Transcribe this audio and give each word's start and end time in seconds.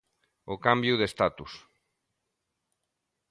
O 0.53 0.55
cambio 0.65 0.95
de 0.99 1.09
status. 1.13 1.53